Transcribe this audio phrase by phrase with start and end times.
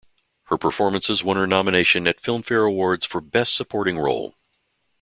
[0.45, 4.33] Her performances won her nomination at Filmfare Awards for Best Supporting Role.